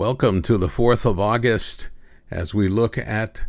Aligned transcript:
Welcome 0.00 0.40
to 0.44 0.56
the 0.56 0.68
4th 0.68 1.04
of 1.04 1.20
August 1.20 1.90
as 2.30 2.54
we 2.54 2.68
look 2.68 2.96
at 2.96 3.44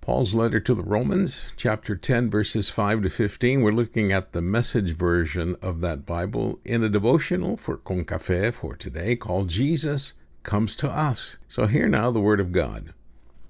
Paul's 0.00 0.32
letter 0.32 0.60
to 0.60 0.74
the 0.74 0.82
Romans, 0.82 1.52
chapter 1.58 1.94
10, 1.94 2.30
verses 2.30 2.70
5 2.70 3.02
to 3.02 3.10
15. 3.10 3.60
We're 3.60 3.72
looking 3.72 4.10
at 4.10 4.32
the 4.32 4.40
message 4.40 4.92
version 4.92 5.56
of 5.60 5.82
that 5.82 6.06
Bible 6.06 6.58
in 6.64 6.82
a 6.82 6.88
devotional 6.88 7.58
for 7.58 7.76
Con 7.76 8.06
Café 8.06 8.50
for 8.54 8.76
today 8.76 9.14
called 9.14 9.50
Jesus 9.50 10.14
Comes 10.42 10.74
to 10.76 10.88
Us. 10.88 11.36
So, 11.48 11.66
hear 11.66 11.86
now 11.86 12.10
the 12.10 12.18
Word 12.18 12.40
of 12.40 12.50
God. 12.50 12.94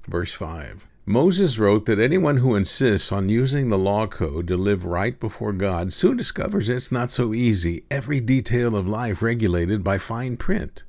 Verse 0.09 0.33
5 0.33 0.89
Moses 1.07 1.57
wrote 1.57 1.87
that 1.87 2.01
anyone 2.01 2.39
who 2.39 2.57
insists 2.57 3.13
on 3.13 3.29
using 3.29 3.69
the 3.69 3.79
law 3.79 4.09
code 4.09 4.49
to 4.49 4.57
live 4.57 4.85
right 4.85 5.21
before 5.21 5.53
God 5.53 5.93
soon 5.93 6.17
discovers 6.17 6.69
it's 6.69 6.91
not 6.91 7.13
so 7.13 7.33
easy, 7.33 7.85
every 7.93 8.19
detail 8.19 8.75
of 8.75 8.89
life 8.89 9.23
regulated 9.23 9.85
by 9.85 9.99
fine 9.99 10.37
print. 10.37 10.83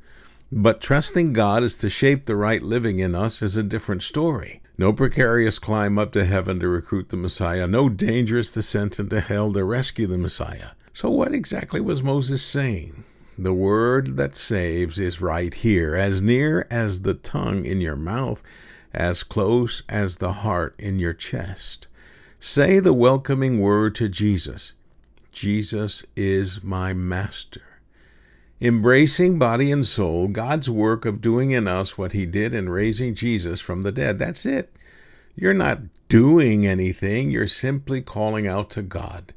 But 0.52 0.82
trusting 0.82 1.34
God 1.34 1.62
is 1.62 1.78
to 1.78 1.90
shape 1.90 2.26
the 2.26 2.36
right 2.36 2.64
living 2.64 2.98
in 2.98 3.14
us 3.14 3.44
is 3.44 3.56
a 3.56 3.62
different 3.62 4.02
story. 4.02 4.62
No 4.80 4.92
precarious 4.92 5.60
climb 5.60 6.00
up 6.00 6.12
to 6.14 6.26
heaven 6.26 6.60
to 6.62 6.68
recruit 6.68 7.10
the 7.10 7.18
Messiah, 7.18 7.68
no 7.68 7.88
dangerous 7.88 8.52
descent 8.52 8.98
into 8.98 9.22
hell 9.22 9.54
to 9.54 9.64
rescue 9.64 10.08
the 10.08 10.18
Messiah. 10.18 10.70
So, 10.92 11.12
what 11.12 11.36
exactly 11.36 11.80
was 11.80 12.02
Moses 12.02 12.42
saying? 12.42 13.04
The 13.38 13.54
word 13.54 14.18
that 14.18 14.36
saves 14.36 14.98
is 14.98 15.22
right 15.22 15.54
here, 15.54 15.96
as 15.96 16.22
near 16.22 16.66
as 16.72 17.04
the 17.04 17.14
tongue 17.14 17.64
in 17.66 17.80
your 17.80 17.96
mouth, 17.96 18.42
as 18.92 19.24
close 19.24 19.84
as 19.88 20.18
the 20.18 20.34
heart 20.34 20.74
in 20.80 20.98
your 20.98 21.14
chest. 21.14 21.88
Say 22.40 22.80
the 22.80 22.94
welcoming 22.94 23.60
word 23.60 23.94
to 23.96 24.10
Jesus 24.10 24.74
Jesus 25.32 26.06
is 26.16 26.64
my 26.64 26.92
master. 26.92 27.69
Embracing 28.62 29.40
body 29.40 29.72
and 29.72 29.86
soul, 29.86 30.28
God's 30.28 30.70
work 30.70 31.06
of 31.06 31.22
doing 31.22 31.52
in 31.52 31.66
us 31.66 31.98
what 31.98 32.12
He 32.12 32.26
did 32.26 32.54
in 32.54 32.68
raising 32.68 33.16
Jesus 33.16 33.62
from 33.62 33.84
the 33.84 33.92
dead. 33.92 34.20
That's 34.20 34.46
it. 34.46 34.76
You're 35.34 35.54
not 35.54 35.80
doing 36.10 36.68
anything, 36.68 37.32
you're 37.32 37.48
simply 37.48 38.02
calling 38.02 38.48
out 38.48 38.70
to 38.72 38.82
God, 38.82 39.34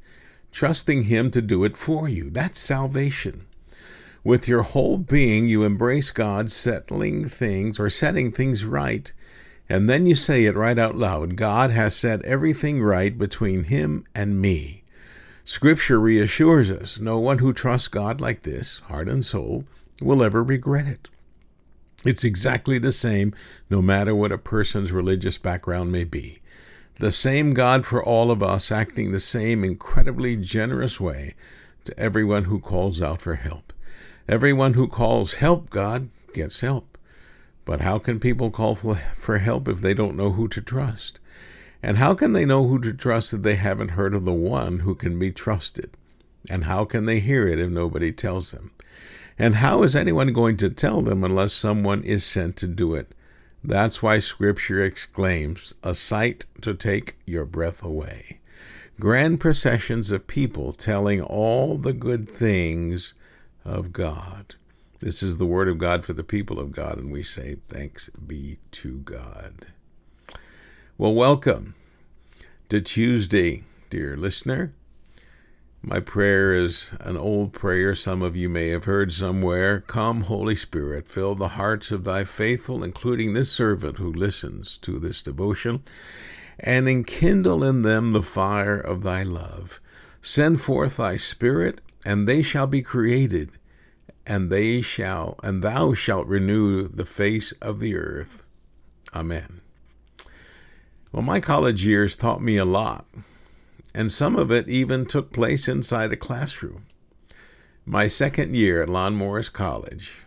trusting 0.50 1.05
Him 1.05 1.31
to 1.31 1.41
do 1.41 1.62
it 1.62 1.77
for 1.77 2.09
you. 2.09 2.31
That's 2.31 2.59
salvation. 2.59 3.47
With 4.25 4.48
your 4.48 4.62
whole 4.62 4.98
being, 4.98 5.47
you 5.47 5.62
embrace 5.62 6.11
God 6.11 6.50
settling 6.50 7.28
things 7.28 7.78
or 7.78 7.91
setting 7.91 8.33
things 8.33 8.65
right, 8.65 9.12
and 9.69 9.89
then 9.89 10.05
you 10.05 10.17
say 10.17 10.47
it 10.47 10.56
right 10.56 10.78
out 10.78 10.97
loud 10.97 11.37
God 11.37 11.70
has 11.70 11.95
set 11.95 12.23
everything 12.23 12.83
right 12.83 13.17
between 13.17 13.65
Him 13.65 14.05
and 14.17 14.41
me. 14.41 14.81
Scripture 15.45 15.98
reassures 15.98 16.71
us 16.71 17.01
no 17.01 17.19
one 17.19 17.39
who 17.39 17.53
trusts 17.53 17.89
God 17.89 18.21
like 18.21 18.43
this, 18.43 18.79
heart 18.81 19.09
and 19.09 19.25
soul, 19.25 19.65
will 20.01 20.23
ever 20.23 20.43
regret 20.43 20.87
it. 20.87 21.11
It's 22.05 22.25
exactly 22.25 22.79
the 22.79 22.93
same 22.93 23.34
no 23.69 23.83
matter 23.83 24.15
what 24.15 24.33
a 24.33 24.39
person's 24.39 24.93
religious 24.93 25.39
background 25.39 25.91
may 25.91 26.05
be. 26.05 26.39
The 26.97 27.11
same 27.11 27.55
God 27.55 27.84
for 27.84 28.03
all 28.03 28.31
of 28.31 28.43
us, 28.43 28.71
acting 28.71 29.11
the 29.11 29.21
same 29.21 29.65
incredibly 29.65 30.37
generous 30.37 31.01
way 31.01 31.34
to 31.84 31.99
everyone 31.99 32.45
who 32.45 32.61
calls 32.61 33.03
out 33.03 33.23
for 33.23 33.34
help. 33.37 33.73
Everyone 34.29 34.75
who 34.75 34.87
calls, 34.87 35.34
Help, 35.34 35.71
God, 35.71 36.11
gets 36.33 36.61
help. 36.61 36.97
But 37.65 37.81
how 37.81 37.99
can 37.99 38.21
people 38.21 38.51
call 38.51 38.75
for 38.77 39.39
help 39.39 39.69
if 39.69 39.81
they 39.81 39.95
don't 39.95 40.17
know 40.17 40.33
who 40.33 40.49
to 40.49 40.61
trust? 40.61 41.19
And 41.83 41.97
how 41.97 42.14
can 42.14 42.33
they 42.33 42.44
know 42.44 42.66
who 42.66 42.78
to 42.80 42.92
trust 42.92 43.33
if 43.33 43.42
they 43.42 43.56
haven't 43.56 43.92
heard 43.92 44.14
of 44.14 44.25
the 44.25 44.33
one 44.33 44.80
who 44.80 44.94
can 44.94 45.19
be 45.19 45.33
trusted? 45.33 45.91
And 46.48 46.64
how 46.64 46.84
can 46.84 47.06
they 47.06 47.20
hear 47.20 47.48
it 47.48 47.58
if 47.58 47.70
nobody 47.70 48.12
tells 48.12 48.52
them? 48.52 48.70
And 49.38 49.56
how 49.56 49.83
is 49.83 49.97
anyone 49.97 50.33
going 50.33 50.56
to 50.58 50.70
tell 50.70 51.03
them 51.03 51.25
unless 51.25 51.53
someone 51.53 52.05
is 52.05 52.25
sent 52.25 52.56
to 52.58 52.66
do 52.66 52.94
it? 52.94 53.12
That's 53.64 54.03
why 54.03 54.19
Scripture 54.19 54.83
exclaims, 54.84 55.75
A 55.83 55.94
sight 55.94 56.47
to 56.60 56.75
take 56.75 57.16
your 57.27 57.44
breath 57.44 57.83
away. 57.83 58.41
Grand 59.00 59.41
processions 59.41 60.10
of 60.10 60.26
people 60.26 60.72
telling 60.72 61.21
all 61.21 61.78
the 61.78 61.92
good 61.92 62.28
things 62.28 63.15
of 63.65 63.92
God. 63.92 64.56
This 65.00 65.22
is 65.22 65.38
the 65.38 65.47
word 65.47 65.69
of 65.69 65.78
God 65.78 66.04
for 66.04 66.12
the 66.12 66.22
people 66.22 66.60
of 66.60 66.72
God, 66.72 66.98
and 66.98 67.10
we 67.10 67.22
say, 67.22 67.56
Thanks 67.69 68.09
be 68.10 68.59
to 68.72 68.98
God. 68.98 69.66
Well, 70.98 71.14
welcome 71.14 71.75
to 72.69 72.78
Tuesday, 72.78 73.64
dear 73.88 74.14
listener. 74.14 74.75
My 75.80 76.00
prayer 76.00 76.53
is 76.53 76.94
an 77.00 77.16
old 77.16 77.54
prayer 77.54 77.94
some 77.94 78.20
of 78.20 78.36
you 78.36 78.50
may 78.50 78.69
have 78.69 78.84
heard 78.84 79.10
somewhere. 79.10 79.80
Come, 79.80 80.25
Holy 80.25 80.54
Spirit, 80.54 81.08
fill 81.08 81.34
the 81.34 81.48
hearts 81.48 81.91
of 81.92 82.04
thy 82.04 82.25
faithful, 82.25 82.84
including 82.84 83.32
this 83.32 83.50
servant 83.50 83.97
who 83.97 84.12
listens 84.12 84.76
to 84.78 84.98
this 84.98 85.22
devotion, 85.22 85.82
and 86.60 86.86
enkindle 86.86 87.64
in 87.64 87.80
them 87.80 88.12
the 88.12 88.22
fire 88.22 88.78
of 88.78 89.03
thy 89.03 89.22
love. 89.22 89.80
Send 90.20 90.60
forth 90.60 90.98
thy 90.98 91.16
spirit, 91.16 91.80
and 92.04 92.28
they 92.28 92.42
shall 92.42 92.66
be 92.66 92.82
created, 92.82 93.53
and 94.26 94.50
they 94.50 94.82
shall 94.82 95.41
and 95.42 95.62
thou 95.62 95.94
shalt 95.94 96.26
renew 96.26 96.86
the 96.86 97.06
face 97.06 97.53
of 97.62 97.80
the 97.80 97.97
earth. 97.97 98.44
Amen. 99.14 99.62
Well, 101.12 101.23
my 101.23 101.41
college 101.41 101.84
years 101.84 102.17
taught 102.17 102.43
me 102.43 102.56
a 102.56 102.65
lot, 102.65 103.05
and 103.95 104.11
some 104.11 104.34
of 104.34 104.50
it 104.50 104.67
even 104.67 105.05
took 105.05 105.31
place 105.31 105.69
inside 105.69 106.11
a 106.11 106.17
classroom. 106.17 106.87
My 107.84 108.09
second 108.09 108.56
year 108.56 108.83
at 108.83 108.89
Lon 108.89 109.15
Morris 109.15 109.51
College, 109.51 110.22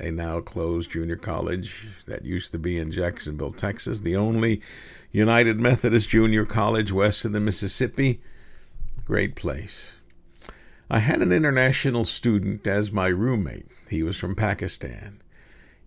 a 0.00 0.10
now 0.10 0.40
closed 0.40 0.90
junior 0.90 1.14
college 1.14 1.88
that 2.06 2.24
used 2.24 2.50
to 2.50 2.58
be 2.58 2.76
in 2.76 2.90
Jacksonville, 2.90 3.52
Texas, 3.52 4.00
the 4.00 4.16
only 4.16 4.60
United 5.12 5.60
Methodist 5.60 6.08
junior 6.08 6.44
college 6.44 6.90
west 6.90 7.24
of 7.24 7.30
the 7.30 7.38
Mississippi. 7.38 8.20
Great 9.04 9.36
place. 9.36 9.96
I 10.90 10.98
had 10.98 11.22
an 11.22 11.30
international 11.30 12.04
student 12.04 12.66
as 12.66 12.90
my 12.90 13.06
roommate. 13.06 13.68
He 13.88 14.02
was 14.02 14.16
from 14.16 14.34
Pakistan. 14.34 15.20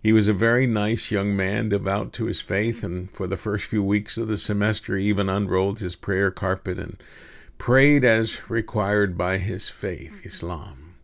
He 0.02 0.12
was 0.14 0.28
a 0.28 0.32
very 0.32 0.66
nice 0.66 1.10
young 1.10 1.36
man, 1.36 1.68
devout 1.68 2.14
to 2.14 2.24
his 2.24 2.40
faith, 2.40 2.82
and 2.82 3.10
for 3.10 3.26
the 3.26 3.36
first 3.36 3.66
few 3.66 3.82
weeks 3.82 4.16
of 4.16 4.28
the 4.28 4.38
semester, 4.38 4.96
even 4.96 5.28
unrolled 5.28 5.80
his 5.80 5.94
prayer 5.94 6.30
carpet 6.30 6.78
and 6.78 6.96
prayed 7.58 8.02
as 8.02 8.48
required 8.48 9.18
by 9.18 9.36
his 9.36 9.68
faith, 9.68 10.24
Islam. 10.24 10.94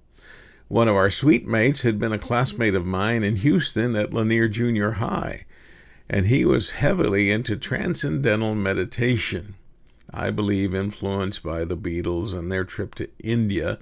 One 0.69 0.89
of 0.89 0.97
our 0.97 1.11
suite 1.11 1.47
mates 1.47 1.83
had 1.83 1.99
been 1.99 2.13
a 2.13 2.19
classmate 2.19 2.75
of 2.75 2.87
mine 2.87 3.23
in 3.23 3.37
Houston 3.37 3.95
at 3.95 4.15
Lanier 4.15 4.49
Junior 4.49 4.93
High, 4.93 5.45
and 6.09 6.27
he 6.27 6.47
was 6.47 6.73
heavily 6.73 7.31
into 7.31 7.57
transcendental 7.57 8.55
meditation. 8.55 9.57
I 10.11 10.31
believe 10.31 10.75
influenced 10.75 11.43
by 11.43 11.67
the 11.67 11.77
Beatles 11.77 12.33
and 12.33 12.51
their 12.51 12.65
trip 12.65 12.95
to 12.95 13.11
India 13.19 13.79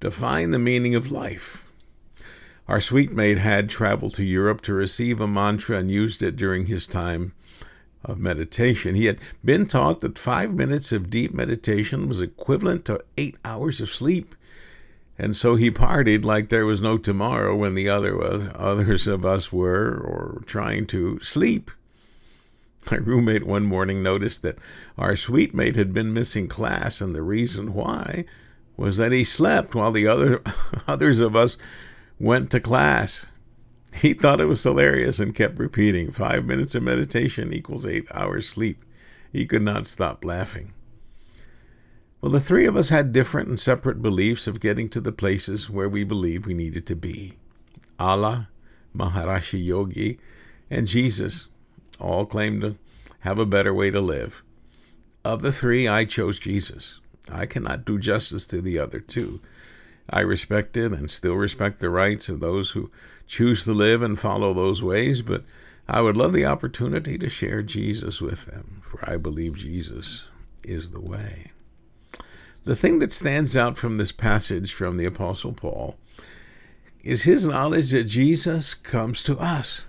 to 0.00 0.10
find 0.10 0.52
the 0.52 0.58
meaning 0.58 0.94
of 0.94 1.10
life. 1.10 1.64
Our 2.70 2.80
suite 2.80 3.10
mate 3.10 3.38
had 3.38 3.68
traveled 3.68 4.14
to 4.14 4.24
Europe 4.24 4.60
to 4.60 4.72
receive 4.72 5.18
a 5.18 5.26
mantra 5.26 5.76
and 5.76 5.90
used 5.90 6.22
it 6.22 6.36
during 6.36 6.66
his 6.66 6.86
time 6.86 7.32
of 8.04 8.20
meditation. 8.20 8.94
He 8.94 9.06
had 9.06 9.18
been 9.44 9.66
taught 9.66 10.02
that 10.02 10.16
five 10.16 10.54
minutes 10.54 10.92
of 10.92 11.10
deep 11.10 11.34
meditation 11.34 12.08
was 12.08 12.20
equivalent 12.20 12.84
to 12.84 13.02
eight 13.18 13.34
hours 13.44 13.80
of 13.80 13.90
sleep. 13.90 14.36
And 15.18 15.34
so 15.34 15.56
he 15.56 15.68
partied 15.68 16.24
like 16.24 16.48
there 16.48 16.64
was 16.64 16.80
no 16.80 16.96
tomorrow 16.96 17.56
when 17.56 17.74
the 17.74 17.88
other 17.88 18.52
others 18.56 19.08
of 19.08 19.26
us 19.26 19.52
were 19.52 19.88
or 19.88 20.44
trying 20.46 20.86
to 20.86 21.18
sleep. 21.18 21.72
My 22.88 22.98
roommate 22.98 23.44
one 23.44 23.64
morning 23.64 24.00
noticed 24.00 24.42
that 24.42 24.58
our 24.96 25.16
suite 25.16 25.56
mate 25.56 25.74
had 25.74 25.92
been 25.92 26.14
missing 26.14 26.46
class, 26.46 27.00
and 27.00 27.16
the 27.16 27.22
reason 27.22 27.74
why 27.74 28.26
was 28.76 28.96
that 28.98 29.10
he 29.10 29.24
slept 29.24 29.74
while 29.74 29.90
the 29.90 30.06
other 30.06 30.40
others 30.86 31.18
of 31.18 31.34
us 31.34 31.56
went 32.20 32.50
to 32.50 32.60
class. 32.60 33.26
He 33.94 34.12
thought 34.12 34.40
it 34.40 34.44
was 34.44 34.62
hilarious 34.62 35.18
and 35.18 35.34
kept 35.34 35.58
repeating 35.58 36.12
five 36.12 36.44
minutes 36.44 36.74
of 36.74 36.82
meditation 36.82 37.52
equals 37.52 37.86
eight 37.86 38.06
hours 38.12 38.46
sleep. 38.48 38.84
He 39.32 39.46
could 39.46 39.62
not 39.62 39.86
stop 39.86 40.24
laughing. 40.24 40.74
Well, 42.20 42.30
the 42.30 42.38
three 42.38 42.66
of 42.66 42.76
us 42.76 42.90
had 42.90 43.14
different 43.14 43.48
and 43.48 43.58
separate 43.58 44.02
beliefs 44.02 44.46
of 44.46 44.60
getting 44.60 44.90
to 44.90 45.00
the 45.00 45.12
places 45.12 45.70
where 45.70 45.88
we 45.88 46.04
believed 46.04 46.46
we 46.46 46.52
needed 46.52 46.86
to 46.86 46.94
be. 46.94 47.38
Allah, 47.98 48.50
Maharishi 48.94 49.64
Yogi, 49.64 50.18
and 50.70 50.86
Jesus 50.86 51.48
all 51.98 52.26
claimed 52.26 52.60
to 52.60 52.76
have 53.20 53.38
a 53.38 53.46
better 53.46 53.72
way 53.72 53.90
to 53.90 54.00
live. 54.00 54.42
Of 55.24 55.40
the 55.40 55.52
three, 55.52 55.88
I 55.88 56.04
chose 56.04 56.38
Jesus. 56.38 57.00
I 57.30 57.46
cannot 57.46 57.86
do 57.86 57.98
justice 57.98 58.46
to 58.48 58.60
the 58.60 58.78
other 58.78 59.00
two. 59.00 59.40
I 60.08 60.20
respected 60.20 60.92
and 60.92 61.10
still 61.10 61.34
respect 61.34 61.80
the 61.80 61.90
rights 61.90 62.28
of 62.28 62.40
those 62.40 62.70
who 62.70 62.90
choose 63.26 63.64
to 63.64 63.72
live 63.72 64.02
and 64.02 64.18
follow 64.18 64.52
those 64.52 64.82
ways, 64.82 65.22
but 65.22 65.44
I 65.88 66.02
would 66.02 66.16
love 66.16 66.32
the 66.32 66.46
opportunity 66.46 67.18
to 67.18 67.28
share 67.28 67.62
Jesus 67.62 68.20
with 68.20 68.46
them, 68.46 68.82
for 68.88 69.08
I 69.08 69.16
believe 69.16 69.54
Jesus 69.56 70.26
is 70.64 70.90
the 70.90 71.00
way. 71.00 71.50
The 72.64 72.76
thing 72.76 72.98
that 72.98 73.12
stands 73.12 73.56
out 73.56 73.78
from 73.78 73.96
this 73.96 74.12
passage 74.12 74.72
from 74.72 74.96
the 74.96 75.04
Apostle 75.04 75.52
Paul 75.52 75.96
is 77.02 77.22
his 77.22 77.46
knowledge 77.46 77.90
that 77.90 78.04
Jesus 78.04 78.74
comes 78.74 79.22
to 79.22 79.38
us. 79.38 79.84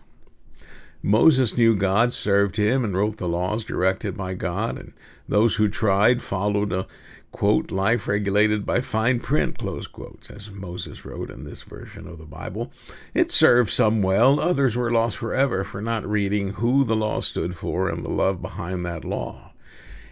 Moses 1.03 1.57
knew 1.57 1.75
God, 1.75 2.13
served 2.13 2.57
him, 2.57 2.85
and 2.85 2.95
wrote 2.95 3.17
the 3.17 3.27
laws 3.27 3.63
directed 3.63 4.15
by 4.15 4.35
God, 4.35 4.77
and 4.77 4.93
those 5.27 5.55
who 5.55 5.67
tried 5.67 6.21
followed 6.21 6.71
a 6.71 6.87
quote, 7.31 7.71
life 7.71 8.07
regulated 8.07 8.65
by 8.65 8.81
fine 8.81 9.19
print, 9.19 9.57
close 9.57 9.87
quotes, 9.87 10.29
as 10.29 10.51
Moses 10.51 11.05
wrote 11.05 11.29
in 11.29 11.43
this 11.43 11.63
version 11.63 12.07
of 12.07 12.17
the 12.17 12.25
Bible. 12.25 12.71
It 13.13 13.31
served 13.31 13.71
some 13.71 14.01
well, 14.01 14.39
others 14.39 14.75
were 14.75 14.91
lost 14.91 15.17
forever 15.17 15.63
for 15.63 15.81
not 15.81 16.05
reading 16.05 16.53
who 16.53 16.83
the 16.83 16.95
law 16.95 17.21
stood 17.21 17.55
for 17.55 17.89
and 17.89 18.03
the 18.03 18.09
love 18.09 18.41
behind 18.41 18.85
that 18.85 19.05
law. 19.05 19.53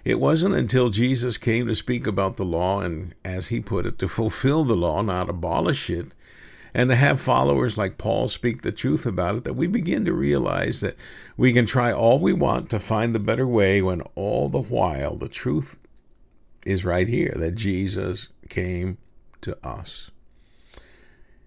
It 0.06 0.20
wasn't 0.20 0.56
until 0.56 0.90
Jesus 0.90 1.38
came 1.38 1.68
to 1.68 1.76
speak 1.76 2.08
about 2.08 2.38
the 2.38 2.46
law 2.46 2.82
and, 2.82 3.14
as 3.26 3.50
he 3.50 3.60
put 3.60 3.86
it, 3.86 4.00
to 4.00 4.08
fulfill 4.08 4.64
the 4.64 4.78
law, 4.78 5.02
not 5.02 5.30
abolish 5.30 5.90
it, 5.90 6.08
and 6.74 6.90
to 6.90 6.96
have 6.96 7.20
followers 7.20 7.78
like 7.78 7.98
Paul 7.98 8.28
speak 8.28 8.62
the 8.62 8.72
truth 8.72 9.06
about 9.06 9.36
it, 9.36 9.44
that 9.44 9.56
we 9.56 9.68
begin 9.68 10.06
to 10.06 10.14
realize 10.14 10.80
that 10.82 10.96
we 11.36 11.52
can 11.52 11.66
try 11.66 11.92
all 11.92 12.20
we 12.20 12.34
want 12.34 12.70
to 12.70 12.80
find 12.80 13.14
the 13.14 13.20
better 13.20 13.48
way 13.48 13.82
when 13.82 14.02
all 14.16 14.50
the 14.50 14.62
while 14.62 15.16
the 15.16 15.28
truth 15.28 15.78
is 16.70 16.86
right 16.86 17.08
here 17.08 17.34
that 17.36 17.56
Jesus 17.56 18.30
came 18.48 19.00
to 19.42 19.58
us. 19.66 20.12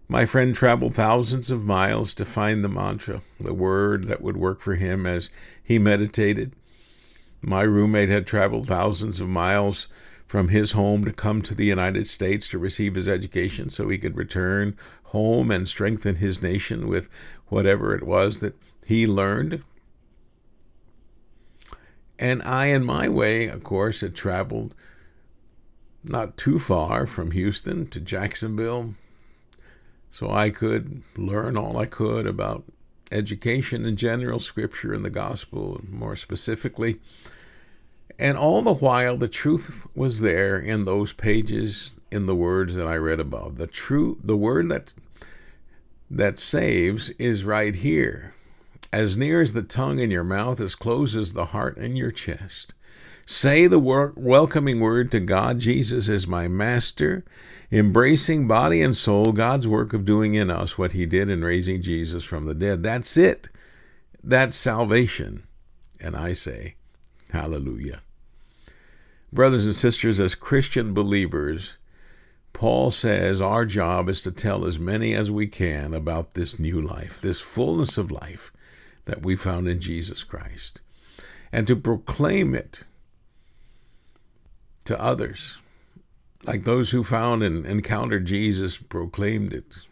My 0.09 0.27
friend 0.27 0.55
traveled 0.55 0.95
thousands 0.95 1.51
of 1.51 1.65
miles 1.65 2.13
to 2.15 2.25
find 2.25 2.65
the 2.65 2.69
mantra, 2.69 3.23
the 3.39 3.55
word 3.55 4.09
that 4.09 4.21
would 4.21 4.37
work 4.37 4.61
for 4.61 4.75
him 4.75 5.07
as 5.07 5.31
he 5.63 5.79
meditated. 5.79 6.55
My 7.41 7.63
roommate 7.63 8.09
had 8.09 8.27
traveled 8.27 8.67
thousands 8.67 9.21
of 9.21 9.29
miles 9.29 9.89
from 10.27 10.49
his 10.49 10.73
home 10.73 11.05
to 11.05 11.13
come 11.13 11.41
to 11.43 11.55
the 11.55 11.67
United 11.67 12.09
States 12.09 12.49
to 12.49 12.59
receive 12.59 12.97
his 12.97 13.09
education 13.09 13.71
so 13.71 13.89
he 13.89 13.99
could 13.99 14.17
return 14.17 14.77
home 15.05 15.51
and 15.51 15.69
strengthen 15.69 16.17
his 16.17 16.43
nation 16.43 16.89
with 16.89 17.09
whatever 17.47 17.95
it 17.95 18.03
was 18.03 18.41
that 18.41 18.57
he 18.87 19.07
learned. 19.07 19.63
And 22.19 22.43
I, 22.43 22.67
in 22.67 22.85
my 22.85 23.09
way, 23.09 23.47
of 23.47 23.63
course, 23.63 24.01
had 24.01 24.15
traveled 24.15 24.75
not 26.05 26.37
too 26.37 26.59
far 26.59 27.07
from 27.07 27.31
Houston 27.31 27.87
to 27.89 28.01
Jacksonville, 28.01 28.95
so 30.11 30.31
I 30.31 30.51
could 30.51 31.03
learn 31.17 31.57
all 31.57 31.77
I 31.79 31.87
could 31.87 32.27
about 32.27 32.65
education 33.11 33.85
in 33.85 33.97
general, 33.97 34.39
scripture 34.39 34.93
and 34.93 35.05
the 35.05 35.11
gospel 35.11 35.81
more 35.89 36.17
specifically. 36.17 36.99
And 38.19 38.37
all 38.37 38.63
the 38.63 38.75
while, 38.75 39.17
the 39.17 39.29
truth 39.29 39.87
was 39.95 40.21
there 40.21 40.59
in 40.59 40.85
those 40.85 41.13
pages 41.13 41.97
in 42.11 42.27
the 42.27 42.35
words 42.35 42.75
that 42.75 42.87
I 42.87 42.97
read 42.97 43.21
above. 43.21 43.57
The 43.57 43.67
true, 43.67 44.19
the 44.23 44.37
word 44.37 44.69
that 44.69 44.95
that 46.11 46.39
saves 46.39 47.09
is 47.11 47.45
right 47.45 47.75
here, 47.75 48.35
as 48.93 49.17
near 49.17 49.41
as 49.41 49.55
the 49.55 49.63
tongue 49.63 49.99
in 49.99 50.11
your 50.11 50.25
mouth, 50.25 50.61
as 50.61 50.75
close 50.75 51.17
as 51.17 51.33
the 51.33 51.47
heart 51.47 51.79
in 51.79 51.97
your 51.97 52.11
chest. 52.11 52.75
Say 53.27 53.67
the 53.67 53.79
wor- 53.79 54.13
welcoming 54.17 54.81
word 54.81 55.13
to 55.13 55.21
God 55.21 55.59
Jesus 55.59 56.09
is 56.09 56.27
my 56.27 56.49
master, 56.49 57.25
embracing 57.71 58.49
body 58.49 58.83
and 58.83 58.97
soul 58.97 59.33
God's 59.33 59.69
work 59.69 59.93
of 59.93 60.05
doing 60.05 60.35
in 60.35 60.51
us 60.51 60.77
what 60.77 60.93
he 60.93 61.07
did 61.07 61.29
in 61.31 61.45
raising 61.45 61.83
Jesus 61.83 62.25
from 62.25 62.47
the 62.47 62.55
dead. 62.55 62.83
That's 62.83 63.17
it. 63.17 63.49
That's 64.23 64.57
salvation. 64.57 65.45
And 66.01 66.17
I 66.17 66.33
say, 66.33 66.75
hallelujah. 67.31 68.03
Brothers 69.33 69.65
and 69.65 69.75
sisters, 69.75 70.21
as 70.21 70.35
Christian 70.35 70.93
believers, 70.93 71.79
Paul 72.53 72.91
says 72.91 73.41
our 73.41 73.65
job 73.65 74.09
is 74.09 74.21
to 74.23 74.31
tell 74.31 74.67
as 74.67 74.79
many 74.79 75.15
as 75.15 75.31
we 75.31 75.47
can 75.47 75.95
about 75.95 76.35
this 76.35 76.59
new 76.59 76.83
life, 76.83 77.21
this 77.21 77.41
fullness 77.41 77.97
of 77.97 78.11
life 78.11 78.53
that 79.07 79.25
we 79.25 79.37
found 79.37 79.69
in 79.69 79.81
Jesus 79.81 80.23
Christ, 80.23 80.81
and 81.51 81.67
to 81.67 81.75
proclaim 81.75 82.55
it 82.55 82.85
to 84.85 85.01
others, 85.01 85.59
like 86.45 86.65
those 86.65 86.91
who 86.91 87.05
found 87.05 87.43
and 87.43 87.65
encountered 87.67 88.27
Jesus 88.27 88.77
proclaimed 88.77 89.53
it, 89.53 89.87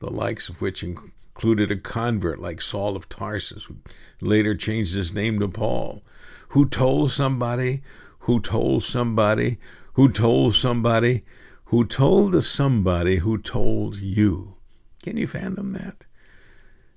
the 0.00 0.10
likes 0.10 0.48
of 0.48 0.60
which 0.60 0.82
included 0.82 1.70
a 1.70 1.76
convert 1.76 2.40
like 2.40 2.60
Saul 2.60 2.96
of 2.96 3.08
Tarsus, 3.08 3.64
who 3.64 3.76
later 4.20 4.54
changed 4.54 4.94
his 4.94 5.14
name 5.14 5.38
to 5.38 5.48
Paul, 5.48 6.02
who 6.48 6.68
told 6.68 7.10
somebody, 7.10 7.82
who 8.20 8.40
told 8.40 8.82
somebody, 8.82 9.58
who 9.94 10.10
told 10.10 10.54
somebody, 10.54 11.24
who 11.66 11.84
told 11.84 12.32
the 12.32 12.42
somebody 12.42 13.16
who 13.16 13.38
told 13.38 13.96
you. 13.96 14.56
Can 15.02 15.16
you 15.16 15.26
fathom 15.26 15.70
that? 15.70 16.06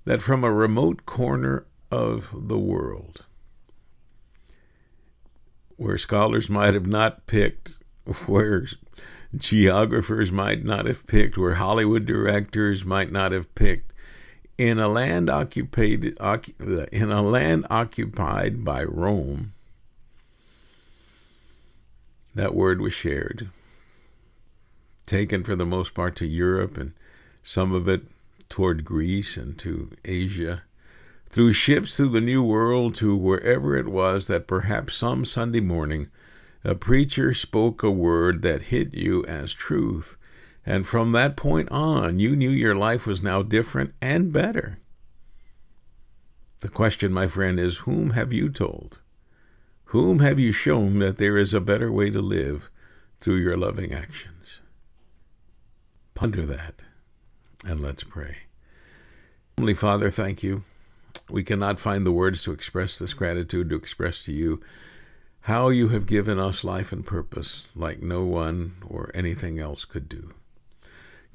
That 0.06 0.22
from 0.22 0.44
a 0.44 0.51
remote 0.51 1.06
corner 1.06 1.66
of 1.92 2.30
the 2.33 2.57
world, 2.57 3.25
where 5.78 5.98
scholars 5.98 6.50
might 6.50 6.74
have 6.74 6.88
not 6.88 7.26
picked, 7.28 7.78
where 8.26 8.66
geographers 9.36 10.32
might 10.32 10.64
not 10.64 10.86
have 10.86 11.08
picked, 11.08 11.38
where 11.38 11.56
Hollywood 11.56 12.06
directors 12.06 12.84
might 12.84 13.12
not 13.12 13.32
have 13.32 13.54
picked, 13.56 13.94
in 14.58 14.80
a 14.80 14.88
land 14.88 15.30
occupied 15.30 16.04
in 16.92 17.12
a 17.12 17.22
land 17.22 17.68
occupied 17.70 18.66
by 18.66 18.84
Rome, 18.84 19.54
that 22.34 22.56
word 22.56 22.82
was 22.82 22.94
shared, 22.94 23.50
taken 25.06 25.44
for 25.44 25.56
the 25.56 25.66
most 25.66 25.94
part 25.94 26.16
to 26.18 26.26
Europe 26.26 26.78
and 26.78 26.94
some 27.44 27.72
of 27.72 27.88
it 27.88 28.02
toward 28.50 28.84
Greece 28.84 29.38
and 29.38 29.58
to 29.60 29.92
Asia 30.04 30.64
through 31.30 31.54
ships 31.54 31.96
through 31.96 32.10
the 32.10 32.22
New 32.22 32.44
World 32.44 32.96
to 32.96 33.16
wherever 33.16 33.76
it 33.76 33.88
was 33.88 34.28
that 34.28 34.48
perhaps 34.48 34.96
some 34.96 35.26
Sunday 35.26 35.60
morning 35.60 36.10
a 36.64 36.76
preacher 36.76 37.34
spoke 37.34 37.84
a 37.84 37.92
word 37.92 38.42
that 38.42 38.64
hit 38.64 38.94
you 38.94 39.24
as 39.26 39.54
truth, 39.54 40.18
and 40.66 40.86
from 40.86 41.12
that 41.12 41.38
point 41.38 41.70
on 41.72 42.20
you 42.20 42.36
knew 42.36 42.50
your 42.50 42.76
life 42.76 43.06
was 43.06 43.22
now 43.22 43.42
different 43.42 43.94
and 44.02 44.34
better. 44.34 44.80
The 46.60 46.70
question, 46.70 47.14
my 47.14 47.28
friend, 47.28 47.60
is 47.60 47.80
whom 47.80 48.12
have 48.12 48.34
you 48.34 48.50
told? 48.50 49.00
Whom 49.86 50.20
have 50.20 50.40
you 50.40 50.52
shown 50.52 51.00
that 51.00 51.18
there 51.18 51.38
is 51.38 51.54
a 51.54 51.62
better 51.62 51.92
way 51.92 52.10
to 52.10 52.22
live 52.22 52.70
through 53.22 53.38
your 53.38 53.56
loving 53.56 53.94
actions? 53.94 54.62
Ponder 56.16 56.46
that, 56.48 56.82
and 57.66 57.80
let's 57.80 58.04
pray. 58.04 58.38
Heavenly 59.58 59.76
Father, 59.76 60.10
thank 60.10 60.42
you 60.42 60.64
we 61.30 61.44
cannot 61.44 61.80
find 61.80 62.06
the 62.06 62.12
words 62.12 62.44
to 62.44 62.52
express 62.52 62.98
this 62.98 63.14
gratitude, 63.14 63.69
to 63.69 63.76
express 63.76 64.24
to 64.26 64.31
you 64.31 64.62
how 65.42 65.69
you 65.69 65.90
have 65.90 66.06
given 66.06 66.40
us 66.40 66.64
life 66.64 66.92
and 66.92 67.06
purpose 67.06 67.68
like 67.76 68.02
no 68.02 68.24
one 68.24 68.76
or 68.86 69.12
anything 69.14 69.60
else 69.60 69.86
could 69.86 70.10
do. 70.10 70.34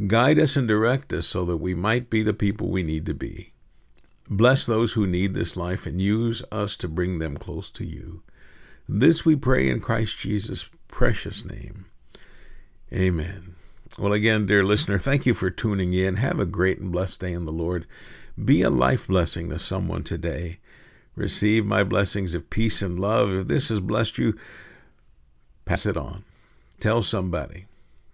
Guide 0.07 0.39
us 0.39 0.57
and 0.57 0.67
direct 0.67 1.13
us 1.13 1.27
so 1.27 1.45
that 1.45 1.59
we 1.59 1.75
might 1.75 2.11
be 2.11 2.23
the 2.23 2.35
people 2.35 2.69
we 2.69 2.83
need 2.83 3.07
to 3.07 3.15
be. 3.15 3.53
Bless 4.29 4.67
those 4.67 4.93
who 4.93 5.07
need 5.07 5.35
this 5.35 5.57
life 5.57 5.87
and 5.87 6.01
use 6.01 6.43
us 6.51 6.77
to 6.79 6.89
bring 6.89 7.19
them 7.19 7.37
close 7.37 7.71
to 7.71 7.85
you. 7.85 8.23
This 8.89 9.25
we 9.25 9.37
pray 9.37 9.69
in 9.69 9.81
Christ 9.81 10.19
Jesus' 10.19 10.69
precious 10.89 11.45
name. 11.45 11.87
Amen. 12.93 13.57
Well, 13.99 14.13
again, 14.13 14.47
dear 14.47 14.65
listener, 14.65 14.99
thank 14.99 15.27
you 15.27 15.35
for 15.35 15.51
tuning 15.51 15.93
in. 15.93 16.17
Have 16.17 16.41
a 16.41 16.47
great 16.47 16.79
and 16.79 16.91
blessed 16.91 17.21
day 17.21 17.33
in 17.33 17.45
the 17.45 17.53
Lord. 17.53 17.87
Be 18.43 18.63
a 18.63 18.71
life 18.71 19.07
blessing 19.07 19.51
to 19.51 19.59
someone 19.59 20.05
today. 20.05 20.59
Receive 21.15 21.67
my 21.67 21.85
blessings 21.85 22.35
of 22.35 22.51
peace 22.51 22.81
and 22.81 22.99
love. 22.99 23.31
If 23.33 23.49
this 23.49 23.69
has 23.69 23.81
blessed 23.81 24.19
you, 24.19 24.39
pass 25.65 25.85
it 25.85 25.97
on. 25.97 26.25
Tell 26.81 27.03
somebody 27.03 27.67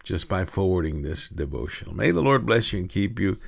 just 0.02 0.28
by 0.28 0.44
forwarding 0.44 1.02
this 1.02 1.28
devotional. 1.28 1.94
May 1.94 2.10
the 2.10 2.22
Lord 2.22 2.46
bless 2.46 2.72
you 2.72 2.80
and 2.80 2.88
keep 2.88 3.20
you, 3.20 3.38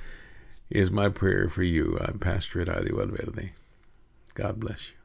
is 0.69 0.91
my 0.91 1.09
prayer 1.09 1.49
for 1.49 1.63
you. 1.63 1.97
I'm 1.99 2.19
Pastor 2.19 2.63
Adadio 2.63 2.95
Valverde. 2.95 3.51
God 4.33 4.59
bless 4.59 4.91
you. 4.91 5.00